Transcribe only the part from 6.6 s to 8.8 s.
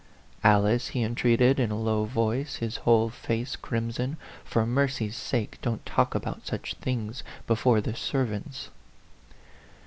things before the servants."